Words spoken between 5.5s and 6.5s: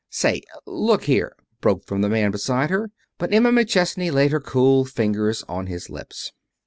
his lips.